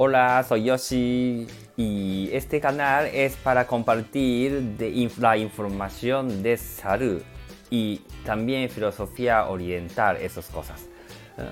Hola, 0.00 0.44
soy 0.48 0.62
Yoshi 0.62 1.48
y 1.76 2.30
este 2.32 2.60
canal 2.60 3.06
es 3.06 3.34
para 3.34 3.66
compartir 3.66 4.62
de 4.78 5.10
la 5.18 5.36
información 5.36 6.40
de 6.40 6.56
salud 6.56 7.20
y 7.68 8.02
también 8.24 8.70
filosofía 8.70 9.48
oriental, 9.48 10.16
esas 10.18 10.46
cosas. 10.50 10.86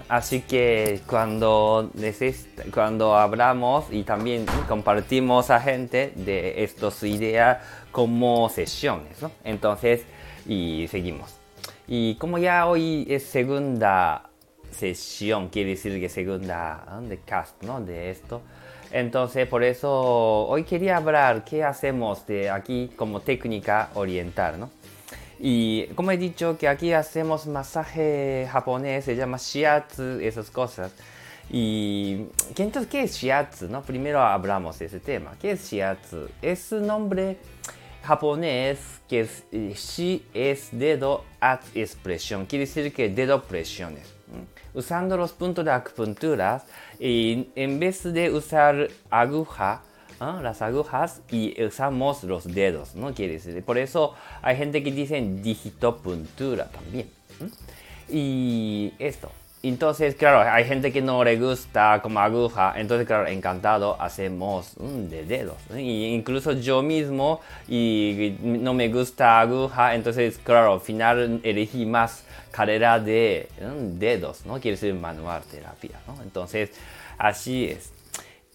Así 0.08 0.42
que 0.42 1.00
cuando, 1.08 1.90
cuando 2.72 3.16
hablamos 3.16 3.86
y 3.90 4.04
también 4.04 4.46
compartimos 4.68 5.50
a 5.50 5.58
gente 5.58 6.12
de 6.14 6.62
estas 6.62 7.02
ideas 7.02 7.64
como 7.90 8.48
sesiones, 8.48 9.20
¿no? 9.22 9.32
Entonces, 9.42 10.04
y 10.46 10.86
seguimos. 10.88 11.34
Y 11.88 12.14
como 12.14 12.38
ya 12.38 12.68
hoy 12.68 13.08
es 13.10 13.24
segunda 13.24 14.25
sesión, 14.76 15.48
quiere 15.48 15.70
decir 15.70 15.98
que 16.00 16.08
segunda 16.08 17.00
de 17.02 17.18
cast, 17.18 17.62
¿no? 17.62 17.80
De 17.80 18.10
esto. 18.10 18.42
Entonces, 18.92 19.48
por 19.48 19.64
eso 19.64 20.46
hoy 20.46 20.64
quería 20.64 20.96
hablar 20.98 21.44
qué 21.44 21.64
hacemos 21.64 22.26
de 22.26 22.50
aquí 22.50 22.92
como 22.96 23.20
técnica 23.20 23.90
oriental, 23.94 24.60
¿no? 24.60 24.70
Y 25.38 25.86
como 25.94 26.12
he 26.12 26.16
dicho 26.16 26.56
que 26.56 26.68
aquí 26.68 26.92
hacemos 26.92 27.46
masaje 27.46 28.48
japonés, 28.50 29.04
se 29.04 29.16
llama 29.16 29.38
shiatsu, 29.38 30.20
esas 30.20 30.50
cosas. 30.50 30.92
Y 31.50 32.26
entonces, 32.56 32.90
¿qué 32.90 33.02
es 33.02 33.16
shiatsu? 33.16 33.68
No? 33.68 33.82
Primero 33.82 34.20
hablamos 34.20 34.78
de 34.78 34.86
ese 34.86 35.00
tema. 35.00 35.36
¿Qué 35.40 35.52
es 35.52 35.70
shiatsu? 35.70 36.28
Es 36.40 36.72
un 36.72 36.86
nombre 36.86 37.36
japonés 38.02 38.78
que 39.08 39.20
es, 39.20 39.44
eh, 39.52 39.74
shi 39.74 40.24
es 40.32 40.68
dedo 40.72 41.24
at 41.40 41.60
expresión. 41.74 42.46
Quiere 42.46 42.64
decir 42.64 42.92
que 42.92 43.08
dedo 43.08 43.42
presiones. 43.42 44.15
Usando 44.74 45.16
los 45.16 45.32
puntos 45.32 45.64
de 45.64 45.70
acupuntura 45.70 46.62
en 46.98 47.78
vez 47.78 48.02
de 48.02 48.30
usar 48.30 48.88
aguja, 49.10 49.82
las 50.20 50.62
agujas 50.62 51.20
y 51.30 51.62
usamos 51.62 52.24
los 52.24 52.44
dedos, 52.44 52.94
¿no? 52.94 53.14
Quiere 53.14 53.62
por 53.62 53.78
eso 53.78 54.14
hay 54.42 54.56
gente 54.56 54.82
que 54.82 54.90
dice 54.90 55.20
digitopuntura 55.20 56.70
también. 56.70 57.10
Y 58.08 58.92
esto. 58.98 59.30
Entonces, 59.68 60.14
claro, 60.14 60.40
hay 60.40 60.64
gente 60.64 60.92
que 60.92 61.02
no 61.02 61.24
le 61.24 61.36
gusta 61.38 62.00
como 62.02 62.20
aguja, 62.20 62.74
entonces, 62.76 63.06
claro, 63.06 63.26
encantado 63.26 64.00
hacemos 64.00 64.72
de 64.78 65.24
dedos. 65.24 65.56
Y 65.76 66.06
incluso 66.06 66.52
yo 66.52 66.82
mismo, 66.82 67.40
y 67.68 68.36
no 68.40 68.74
me 68.74 68.88
gusta 68.88 69.40
aguja, 69.40 69.94
entonces, 69.94 70.38
claro, 70.42 70.74
al 70.74 70.80
final 70.80 71.40
elegí 71.42 71.86
más 71.86 72.24
carrera 72.50 72.98
de 72.98 73.48
dedos, 73.98 74.46
¿no? 74.46 74.54
Quiere 74.60 74.76
decir 74.76 74.94
manual 74.94 75.42
terapia, 75.50 75.98
¿no? 76.06 76.22
Entonces, 76.22 76.70
así 77.18 77.66
es. 77.66 77.95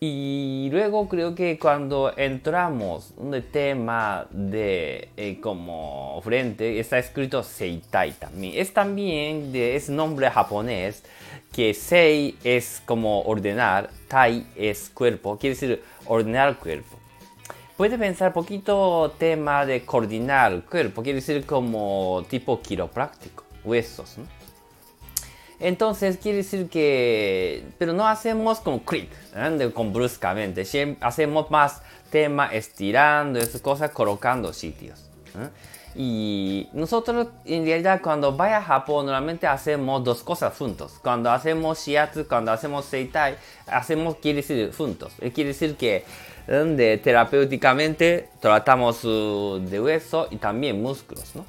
Y 0.04 0.68
luego 0.72 1.08
creo 1.08 1.36
que 1.36 1.60
cuando 1.60 2.12
entramos 2.18 3.14
en 3.22 3.36
el 3.36 3.44
tema 3.44 4.26
de 4.32 5.10
eh, 5.16 5.40
como 5.40 6.20
frente, 6.24 6.80
está 6.80 6.98
escrito 6.98 7.44
Seitai 7.44 8.14
también. 8.14 8.54
Es 8.58 8.74
también 8.74 9.52
de 9.52 9.76
es 9.76 9.92
nombre 9.92 10.32
japonés 10.32 11.04
que 11.52 11.76
Sei 11.76 12.36
es 12.44 12.82
como 12.84 13.22
ordenar, 13.22 13.92
Tai 14.08 14.44
es 14.56 14.90
cuerpo, 14.90 15.38
quiere 15.38 15.54
decir 15.54 15.84
ordenar 16.08 16.58
cuerpo. 16.58 16.98
Puede 17.78 18.00
pensar 18.00 18.34
poquito 18.34 19.14
tema 19.20 19.68
de 19.68 19.86
coordinar 19.86 20.64
cuerpo, 20.64 21.04
quiere 21.04 21.18
decir 21.18 21.46
como 21.46 22.26
tipo 22.28 22.60
quiropráctico, 22.60 23.44
huesos, 23.64 24.18
¿no? 24.18 24.41
Entonces 25.62 26.17
quiere 26.17 26.40
decir 26.40 26.70
que, 26.70 27.64
pero 27.78 27.94
no 27.94 28.08
hacemos 28.08 28.59
con 28.59 28.80
clic, 28.80 29.09
¿eh? 29.36 29.72
con 29.72 29.94
bruscamente, 29.94 30.66
hacemos 31.00 31.52
más 31.52 31.84
tema 32.09 32.47
estirando 32.47 33.38
esas 33.38 33.62
cosas, 33.62 33.91
colocando 33.91 34.53
sitios. 34.53 35.00
¿eh? 35.36 35.50
Y 35.94 36.68
nosotros 36.74 37.28
en 37.46 37.63
realidad 37.63 38.02
cuando 38.02 38.36
vaya 38.36 38.58
a 38.58 38.63
Japón 38.63 39.06
normalmente 39.06 39.46
hacemos 39.46 40.03
dos 40.03 40.24
cosas 40.24 40.58
juntos. 40.58 40.94
Cuando 41.00 41.30
hacemos 41.30 41.86
shiatsu, 41.86 42.28
cuando 42.28 42.52
hacemos 42.52 42.86
seitai, 42.86 43.36
hacemos 43.68 44.16
quiere 44.16 44.38
decir 44.38 44.74
juntos. 44.75 45.13
Eh, 45.22 45.31
quiere 45.31 45.50
decir 45.50 45.75
que 45.75 46.03
de, 46.47 46.97
terapéuticamente 46.97 48.30
tratamos 48.40 49.03
de 49.03 49.80
hueso 49.80 50.28
y 50.31 50.38
también 50.38 50.81
músculos, 50.81 51.36
¿no? 51.36 51.46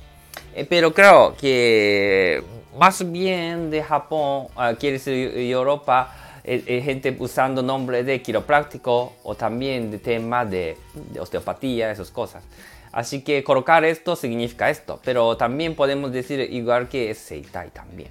pero 0.68 0.92
creo 0.92 1.34
que 1.40 2.44
más 2.78 3.10
bien 3.10 3.70
de 3.70 3.82
Japón, 3.82 4.46
uh, 4.56 4.74
quiere 4.78 4.94
decir 4.94 5.36
Europa, 5.36 6.14
eh, 6.44 6.62
eh, 6.66 6.82
gente 6.82 7.14
usando 7.18 7.62
nombre 7.62 8.02
de 8.02 8.20
quiropráctico 8.20 9.12
o 9.22 9.34
también 9.34 9.90
de 9.90 9.98
tema 9.98 10.44
de, 10.44 10.76
osteopatía, 11.18 11.90
esas 11.90 12.10
cosas. 12.10 12.42
Así 12.90 13.22
que 13.22 13.44
colocar 13.44 13.84
esto 13.84 14.16
significa 14.16 14.68
esto, 14.68 15.00
pero 15.04 15.36
también 15.36 15.74
podemos 15.74 16.12
decir 16.12 16.40
igual 16.40 16.88
que 16.88 17.10
es 17.10 17.18
Seitai 17.18 17.70
también. 17.70 18.10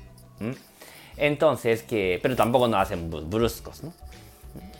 Entonces, 1.18 1.84
que, 1.84 2.20
pero 2.22 2.36
tampoco 2.36 2.68
nos 2.68 2.82
hacen 2.82 3.12
bruscos, 3.30 3.84
¿no? 3.84 3.94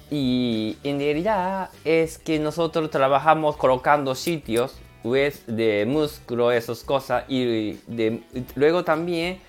Y 0.10 0.78
en 0.84 1.00
realidad 1.00 1.70
es 1.86 2.18
que 2.18 2.40
nosotros 2.40 2.90
trabajamos 2.90 3.58
colocando 3.58 4.16
sitios 4.16 4.76
pues, 5.04 5.44
de 5.46 5.86
músculo, 5.88 6.52
esas 6.52 6.84
cosas, 6.84 7.26
y 7.28 7.74
de, 7.88 8.24
luego 8.56 8.84
también 8.84 9.40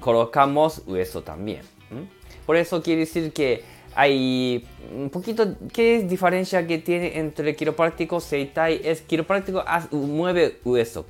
colocamos 0.00 0.82
hueso 0.86 1.22
también. 1.22 1.62
Por 2.46 2.56
eso 2.56 2.82
quiere 2.82 3.00
decir 3.00 3.32
que 3.32 3.62
hay 3.94 4.66
un 4.94 5.10
poquito, 5.10 5.56
¿qué 5.72 5.96
es 5.96 6.08
diferencia 6.08 6.66
que 6.66 6.78
tiene 6.78 7.18
entre 7.18 7.56
quiropráctico 7.56 8.20
Seitai? 8.20 8.80
Es 8.84 9.02
quiropráctico 9.02 9.64
mueve 9.92 10.58
hueso, 10.64 11.06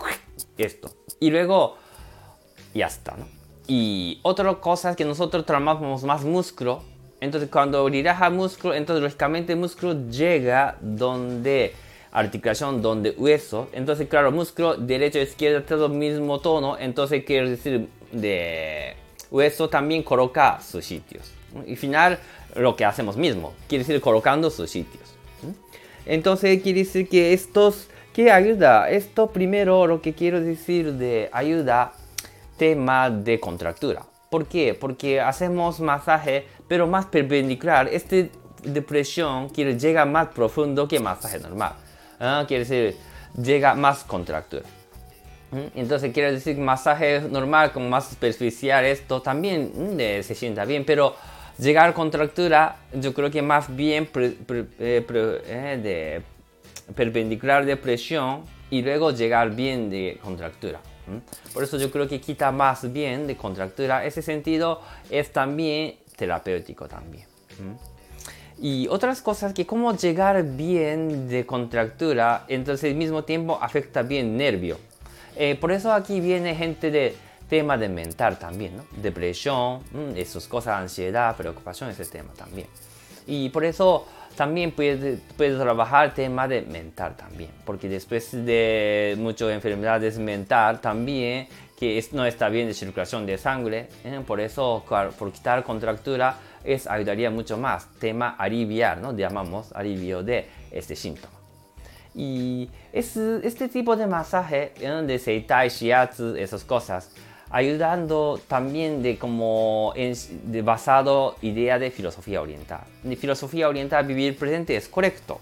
esto, 0.57 0.91
y 1.19 1.31
luego 1.31 1.77
ya 2.75 2.87
está, 2.87 3.17
¿no? 3.17 3.27
Y 3.67 4.19
otra 4.23 4.53
cosa 4.55 4.91
es 4.91 4.97
que 4.97 5.05
nosotros 5.05 5.45
trabajamos 5.47 6.03
más 6.05 6.25
músculo, 6.25 6.83
entonces 7.21 7.51
cuando 7.51 7.89
relaja 7.89 8.31
músculo, 8.31 8.75
entonces 8.75 9.03
lógicamente 9.03 9.53
el 9.53 9.59
músculo 9.59 10.09
llega 10.09 10.79
donde 10.81 11.75
articulación 12.13 12.83
donde 12.83 13.11
hueso. 13.11 13.69
Entonces, 13.73 14.09
claro, 14.09 14.33
músculo 14.33 14.77
derecho, 14.77 15.19
izquierda, 15.19 15.65
todo 15.65 15.89
mismo 15.89 16.41
tono. 16.41 16.77
Entonces, 16.79 17.25
quiere 17.25 17.51
decir 17.51 17.89
de 18.13 18.95
hueso 19.31 19.69
también 19.69 20.03
coloca 20.03 20.61
sus 20.61 20.85
sitios. 20.85 21.33
Y 21.67 21.77
final, 21.77 22.19
lo 22.57 22.77
que 22.77 22.85
hacemos 22.85 23.17
mismo, 23.17 23.55
quiere 23.69 23.85
decir 23.85 24.01
colocando 24.01 24.51
sus 24.51 24.71
sitios. 24.71 25.15
Entonces, 26.07 26.63
quiere 26.63 26.81
decir 26.81 27.09
que 27.09 27.33
estos, 27.33 27.89
¿qué 28.13 28.31
ayuda? 28.31 28.91
Esto 28.91 29.29
primero, 29.31 29.87
lo 29.87 30.01
que 30.03 30.15
quiero 30.15 30.41
decir 30.41 30.95
de 30.95 31.29
ayuda, 31.33 31.93
tema 32.57 33.11
de 33.11 33.39
contractura. 33.39 34.05
¿Por 34.31 34.47
qué? 34.47 34.75
Porque 34.75 35.21
hacemos 35.21 35.81
masaje, 35.81 36.47
pero 36.69 36.87
más 36.87 37.07
perpendicular. 37.07 37.89
Este 37.89 38.31
depresión 38.63 39.49
quiere 39.49 39.79
llega 39.79 40.05
más 40.05 40.29
profundo 40.29 40.87
que 40.87 41.01
masaje 41.01 41.39
normal. 41.39 41.75
¿Ah? 42.21 42.45
quiere 42.47 42.65
decir 42.65 42.97
llega 43.37 43.75
más 43.75 44.05
contractura. 44.05 44.65
Entonces 45.75 46.13
quiere 46.13 46.31
decir 46.31 46.57
masaje 46.59 47.23
normal 47.23 47.73
como 47.73 47.89
más 47.89 48.09
superficial 48.09 48.85
esto 48.85 49.21
también 49.21 49.97
se 49.99 50.35
sienta 50.35 50.65
bien, 50.65 50.85
pero 50.85 51.17
llegar 51.59 51.89
a 51.89 51.95
contractura 51.95 52.77
yo 52.93 53.13
creo 53.13 53.31
que 53.31 53.43
más 53.43 53.75
bien 53.75 54.09
eh, 54.15 54.37
eh, 54.79 55.81
de 55.83 56.23
perpendicular 56.95 57.65
de 57.65 57.77
presión 57.77 58.45
y 58.71 58.83
luego 58.83 59.11
llegar 59.11 59.51
bien 59.51 59.91
de 59.91 60.19
contractura. 60.23 60.81
Por 61.53 61.65
eso 61.65 61.77
yo 61.77 61.91
creo 61.91 62.07
que 62.07 62.21
quita 62.21 62.53
más 62.53 62.93
bien 62.93 63.27
de 63.27 63.37
contractura. 63.37 64.05
Ese 64.05 64.23
sentido 64.23 64.81
es 65.11 65.33
también 65.33 65.97
terapéutico 66.17 66.87
también. 66.87 67.27
Y 68.61 68.89
otras 68.89 69.23
cosas 69.23 69.55
que 69.55 69.67
como 69.67 69.97
llegar 69.97 70.43
bien 70.43 71.29
de 71.29 71.47
contractura, 71.47 72.45
entonces 72.47 72.91
al 72.91 72.97
mismo 72.97 73.25
tiempo 73.25 73.59
afecta 73.61 74.03
bien 74.03 74.37
nervio. 74.37 74.79
Eh, 75.37 75.57
por 75.59 75.73
eso 75.73 75.93
aquí 75.93 76.21
viene 76.21 76.55
gente 76.55 76.91
de 76.91 77.15
tema 77.49 77.79
de 77.79 77.89
mental 77.89 78.39
también, 78.39 78.77
¿no? 78.77 78.85
Depresión, 79.03 79.81
mm, 79.93 80.17
esas 80.17 80.47
cosas, 80.47 80.79
ansiedad, 80.79 81.35
preocupación, 81.37 81.89
ese 81.91 82.05
tema 82.05 82.33
también. 82.35 82.69
Y 83.27 83.49
por 83.49 83.65
eso 83.65 84.07
también 84.37 84.73
puede, 84.73 85.19
puede 85.37 85.57
trabajar 85.57 86.15
tema 86.15 86.47
de 86.47 86.63
mental 86.63 87.17
también, 87.17 87.51
porque 87.65 87.89
después 87.89 88.31
de 88.33 89.17
muchas 89.19 89.51
enfermedades 89.51 90.19
mental 90.19 90.81
también, 90.81 91.49
que 91.79 92.05
no 92.13 92.27
está 92.27 92.51
bien 92.51 92.69
de 92.69 92.75
circulación 92.75 93.25
de 93.25 93.39
sangre, 93.39 93.89
¿eh? 94.05 94.21
por 94.27 94.39
eso 94.39 94.85
por 95.19 95.33
quitar 95.33 95.65
contractura 95.65 96.37
es 96.65 96.87
ayudaría 96.87 97.31
mucho 97.31 97.57
más. 97.57 97.89
Tema 97.99 98.31
aliviar, 98.39 98.99
¿no? 98.99 99.17
Llamamos 99.17 99.73
alivio 99.73 100.23
de 100.23 100.47
este 100.71 100.97
síntoma. 100.97 101.35
Y 102.15 102.69
es, 102.93 103.17
este 103.17 103.69
tipo 103.69 103.97
de 103.97 104.07
masaje, 104.07 104.73
de 104.79 105.19
Seitai, 105.19 105.69
Shiatsu, 105.69 106.35
esas 106.35 106.65
cosas, 106.65 107.13
ayudando 107.51 108.41
también 108.49 109.03
de 109.03 109.19
como 109.19 109.93
en, 109.97 110.15
de 110.45 110.63
basado 110.63 111.37
idea 111.43 111.79
de 111.79 111.91
filosofía 111.91 112.41
oriental. 112.41 112.83
De 113.03 113.17
filosofía 113.17 113.69
oriental 113.69 114.07
vivir 114.07 114.37
presente 114.37 114.77
es 114.77 114.89
correcto. 114.89 115.41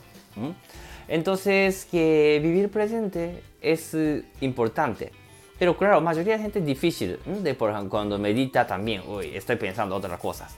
Entonces 1.09 1.87
que 1.91 2.39
vivir 2.43 2.71
presente 2.71 3.43
es 3.61 3.95
eh, 3.95 4.25
importante. 4.41 5.11
Pero 5.59 5.77
claro, 5.77 6.01
mayoría 6.01 6.37
de 6.37 6.43
gente 6.43 6.59
es 6.61 6.67
difícil. 6.67 7.19
De, 7.43 7.55
por 7.55 7.89
cuando 7.89 8.19
medita 8.19 8.67
también, 8.67 9.03
uy, 9.09 9.35
estoy 9.35 9.57
pensando 9.57 9.97
otras 9.97 10.21
cosas. 10.21 10.55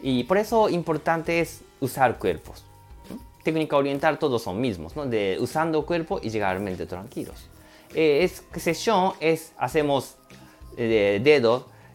Y 0.00 0.24
por 0.24 0.38
eso 0.38 0.68
importante 0.68 1.40
es 1.40 1.62
usar 1.80 2.18
cuerpos. 2.18 2.64
Técnica 3.42 3.76
oriental 3.76 4.18
todos 4.18 4.42
son 4.42 4.60
mismos, 4.60 4.94
¿no? 4.94 5.06
de 5.06 5.38
usando 5.40 5.84
cuerpo 5.86 6.20
y 6.22 6.30
llegar 6.30 6.56
a 6.56 6.60
mente 6.60 6.86
tranquilos. 6.86 7.48
Eh, 7.94 8.20
es 8.22 8.44
sesión 8.60 9.12
es 9.18 9.52
hacemos 9.56 10.16
eh, 10.76 11.20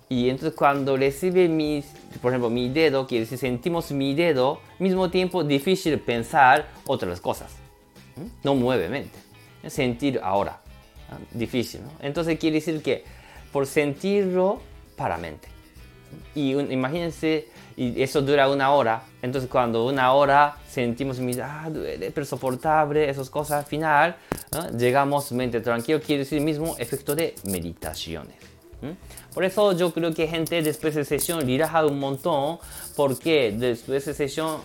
y 0.09 0.29
entonces 0.29 0.55
cuando 0.57 0.97
recibe 0.97 1.47
mi, 1.47 1.83
por 2.21 2.31
ejemplo, 2.31 2.49
mi 2.49 2.69
dedo, 2.69 3.07
quiere 3.07 3.25
decir 3.25 3.37
sentimos 3.37 3.91
mi 3.91 4.13
dedo, 4.13 4.59
mismo 4.79 5.09
tiempo 5.09 5.43
difícil 5.43 5.99
pensar 5.99 6.67
otras 6.85 7.19
cosas. 7.19 7.51
No 8.43 8.53
mueve 8.53 8.89
mente. 8.89 9.17
Sentir 9.67 10.19
ahora. 10.21 10.61
Difícil, 11.31 11.81
¿no? 11.83 11.91
Entonces 11.99 12.37
quiere 12.37 12.55
decir 12.55 12.81
que 12.81 13.03
por 13.51 13.65
sentirlo 13.65 14.61
para 14.95 15.17
mente. 15.17 15.47
Y 16.35 16.51
imagínense, 16.51 17.47
y 17.75 18.01
eso 18.01 18.21
dura 18.21 18.49
una 18.49 18.71
hora. 18.71 19.03
Entonces 19.21 19.49
cuando 19.49 19.85
una 19.85 20.13
hora 20.13 20.57
sentimos, 20.67 21.19
ah, 21.41 21.69
duele, 21.71 22.11
pero 22.11 22.25
soportable, 22.25 23.09
esas 23.09 23.29
cosas, 23.29 23.63
al 23.63 23.65
final 23.65 24.15
llegamos 24.77 25.31
mente 25.31 25.61
tranquilo, 25.61 25.99
quiere 26.01 26.19
decir 26.19 26.41
mismo 26.41 26.75
efecto 26.77 27.15
de 27.15 27.35
meditaciones. 27.45 28.35
Por 29.33 29.45
eso 29.45 29.71
yo 29.73 29.93
creo 29.93 30.13
que 30.13 30.27
gente 30.27 30.61
después 30.61 30.95
de 30.95 31.05
sesión 31.05 31.41
relaja 31.41 31.85
un 31.85 31.99
montón, 31.99 32.59
porque 32.95 33.53
después 33.57 34.05
de 34.05 34.13
sesión, 34.13 34.59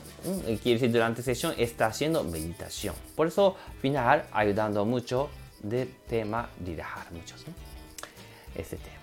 quiere 0.62 0.80
decir 0.80 0.92
durante 0.92 1.22
sesión, 1.22 1.54
está 1.56 1.86
haciendo 1.86 2.24
meditación. 2.24 2.94
Por 3.14 3.28
eso, 3.28 3.56
al 3.66 3.80
final, 3.80 4.24
ayudando 4.32 4.84
mucho 4.84 5.30
de 5.62 5.86
tema 6.08 6.50
relajar 6.64 7.12
muchos. 7.12 7.44
Este 8.54 8.76
tema. 8.76 8.97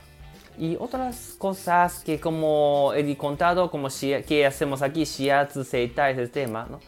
Y 0.58 0.78
otras 0.80 1.36
cosas 1.38 2.04
que 2.04 2.20
como 2.20 2.94
he 2.96 3.18
contado, 3.18 3.70
como 3.70 3.90
que 4.26 4.46
hacemos 4.46 4.82
aquí, 4.82 5.04
shiatsu, 5.04 5.64
seita, 5.64 6.10
ese 6.10 6.28
tema, 6.28 6.68
¿no? 6.70 6.80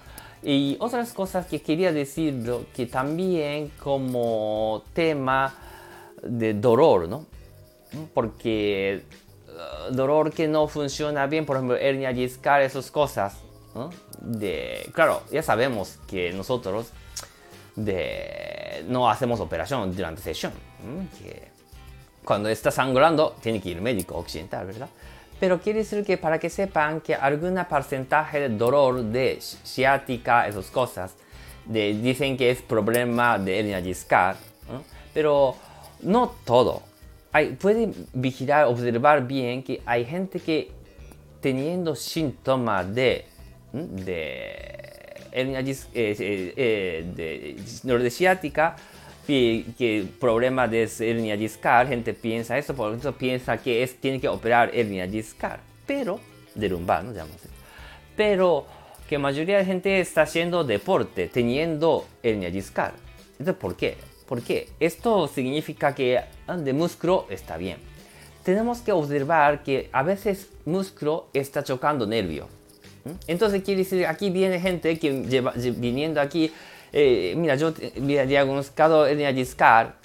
Y 0.43 0.77
otras 0.79 1.11
cosas 1.13 1.47
que 1.47 1.61
quería 1.61 1.91
decir 1.91 2.45
que 2.73 2.85
también 2.85 3.71
como 3.83 4.83
tema 4.93 5.53
de 6.23 6.53
dolor, 6.53 7.09
¿no? 7.09 7.25
Porque 8.13 9.03
uh, 9.47 9.93
dolor 9.93 10.31
que 10.31 10.47
no 10.47 10.67
funciona 10.67 11.25
bien, 11.27 11.45
por 11.45 11.57
ejemplo, 11.57 11.75
hernia 11.75 12.13
discal, 12.13 12.61
esas 12.61 12.91
cosas, 12.91 13.37
¿no? 13.75 13.89
De, 14.21 14.89
claro, 14.93 15.23
ya 15.31 15.43
sabemos 15.43 15.99
que 16.07 16.31
nosotros 16.31 16.91
de, 17.75 18.85
no 18.87 19.09
hacemos 19.09 19.39
operación 19.39 19.95
durante 19.95 20.21
sesión, 20.21 20.51
que 21.19 21.56
cuando 22.27 22.50
está 22.50 22.71
sangrando 22.71 23.38
tiene 23.41 23.62
que 23.62 23.69
ir 23.69 23.81
médico 23.81 24.18
occidental, 24.18 24.68
¿verdad? 24.68 24.89
Pero 25.39 25.62
quiere 25.62 25.79
decir 25.79 26.03
que 26.03 26.18
para 26.18 26.38
que 26.38 26.50
sepan 26.50 27.00
que 27.00 27.15
algún 27.15 27.57
porcentaje 27.69 28.41
de 28.41 28.50
dolor 28.50 29.01
de 29.01 29.39
ciática, 29.39 30.45
esas 30.45 30.69
cosas, 30.69 31.15
de, 31.65 31.94
dicen 31.94 32.35
que 32.35 32.51
es 32.51 32.62
problema 32.62 33.39
de 33.39 33.59
hernia 33.59 33.81
discal, 33.81 34.35
pero 35.13 35.56
no 36.01 36.33
todo. 36.44 36.81
Hay, 37.31 37.57
vigilar, 38.13 38.65
observar 38.65 39.25
bien 39.25 39.63
que 39.63 39.81
hay 39.85 40.03
gente 40.03 40.41
que 40.41 40.71
teniendo 41.39 41.95
síntomas 41.95 42.94
de, 42.94 43.25
de 43.71 44.88
hernia 45.31 45.62
eh, 45.62 45.75
eh, 45.94 46.53
eh, 46.57 47.56
de, 47.83 47.97
de 48.00 48.09
ciática, 48.09 48.75
que 49.27 50.07
problema 50.19 50.68
de 50.68 50.89
hernia 51.00 51.35
discal, 51.35 51.88
gente 51.88 52.13
piensa 52.13 52.57
eso, 52.57 52.74
por 52.74 52.95
eso 52.95 53.13
piensa 53.13 53.57
que 53.57 53.83
es, 53.83 53.97
tiene 53.97 54.19
que 54.19 54.27
operar 54.27 54.71
hernia 54.74 55.06
discal, 55.06 55.59
pero, 55.85 56.19
de 56.56 56.69
lumbar, 56.69 57.03
¿no? 57.03 57.13
Pero 58.15 58.65
que 59.07 59.18
mayoría 59.18 59.57
de 59.57 59.65
gente 59.65 60.00
está 60.00 60.24
haciendo 60.24 60.63
deporte 60.63 61.27
teniendo 61.27 62.06
hernia 62.24 62.50
discal. 62.50 62.94
Entonces, 63.33 63.56
¿por 63.56 63.75
qué? 63.75 63.97
Porque 64.27 64.69
esto 64.79 65.27
significa 65.27 65.94
que 65.94 66.19
ah, 66.47 66.57
de 66.57 66.73
músculo 66.73 67.27
está 67.30 67.57
bien. 67.57 67.77
Tenemos 68.44 68.80
que 68.80 68.91
observar 68.91 69.63
que 69.63 69.89
a 69.91 70.03
veces 70.03 70.50
músculo 70.65 71.27
está 71.33 71.63
chocando 71.63 72.07
nervio. 72.07 72.47
Entonces 73.27 73.63
quiere 73.63 73.83
decir, 73.83 74.06
aquí 74.06 74.30
viene 74.30 74.59
gente 74.59 74.97
que 75.00 75.23
lleva, 75.23 75.53
viniendo 75.56 76.19
aquí 76.19 76.51
eh, 76.93 77.33
mira, 77.37 77.55
yo 77.55 77.73
había 77.97 78.25
diagnosticado 78.25 79.05
hernia 79.05 79.31
discal 79.33 79.95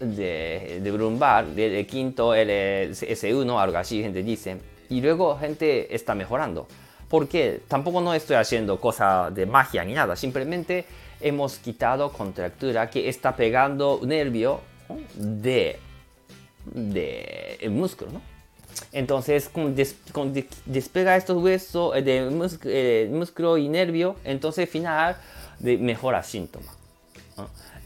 de, 0.00 0.80
de 0.82 0.90
lumbar, 0.90 1.46
de, 1.46 1.86
quinto 1.86 2.34
LS1, 2.34 3.60
algo 3.60 3.78
así, 3.78 4.02
gente 4.02 4.22
dice. 4.22 4.58
Y 4.88 5.00
luego 5.00 5.36
gente 5.38 5.94
está 5.94 6.14
mejorando. 6.14 6.66
Porque 7.08 7.60
tampoco 7.68 8.00
no 8.00 8.14
estoy 8.14 8.36
haciendo 8.36 8.80
cosa 8.80 9.30
de 9.30 9.46
magia 9.46 9.84
ni 9.84 9.92
nada, 9.92 10.16
simplemente 10.16 10.86
hemos 11.20 11.58
quitado 11.58 12.10
contractura 12.10 12.90
que 12.90 13.08
está 13.08 13.36
pegando 13.36 14.00
nervio 14.02 14.60
de, 15.14 15.78
de 16.64 17.58
el 17.60 17.70
músculo, 17.70 18.12
¿no? 18.12 18.32
Entonces, 18.90 19.48
con, 19.48 19.74
despega 20.66 21.16
estos 21.16 21.42
huesos 21.42 21.94
eh, 21.96 22.02
de 22.02 22.48
eh, 22.64 23.08
músculo 23.10 23.58
y 23.58 23.68
nervio, 23.68 24.16
entonces 24.24 24.66
al 24.66 24.68
final 24.68 25.16
de 25.62 25.78
mejora 25.78 26.22
síntomas. 26.22 26.76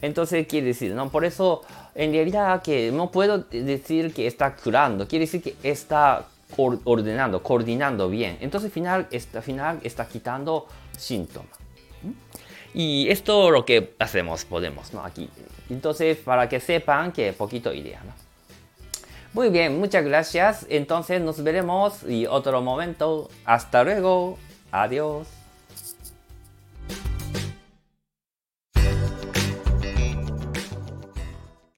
Entonces 0.03 0.47
quiere 0.47 0.67
decir, 0.69 0.93
¿no? 0.93 1.09
Por 1.11 1.25
eso 1.25 1.63
en 1.95 2.13
realidad 2.13 2.63
que 2.63 2.91
no 2.93 3.11
puedo 3.11 3.39
decir 3.39 4.13
que 4.13 4.27
está 4.27 4.55
curando, 4.55 5.07
quiere 5.09 5.25
decir 5.25 5.43
que 5.43 5.57
está 5.63 6.27
ordenando, 6.57 7.43
coordinando 7.43 8.09
bien. 8.09 8.39
Entonces 8.41 8.69
al 8.69 8.73
final, 8.73 9.07
está, 9.11 9.43
final 9.43 9.81
está 9.83 10.07
quitando 10.07 10.67
síntomas. 10.97 11.51
Y 12.75 13.09
esto 13.09 13.47
es 13.47 13.53
lo 13.53 13.65
que 13.65 13.95
hacemos, 13.99 14.45
podemos, 14.45 14.93
¿no? 14.93 15.03
Aquí. 15.03 15.31
Entonces, 15.71 16.19
para 16.19 16.47
que 16.47 16.61
sepan 16.61 17.11
que 17.11 17.33
poquito 17.33 17.73
idea, 17.73 18.03
¿no? 18.05 18.13
Muy 19.33 19.49
bien, 19.51 19.79
muchas 19.79 20.05
gracias. 20.05 20.67
Entonces 20.69 21.21
nos 21.21 21.43
veremos 21.43 22.03
y 22.09 22.27
otro 22.27 22.61
momento. 22.63 23.29
Hasta 23.45 23.85
luego. 23.85 24.39
Adiós. 24.73 25.27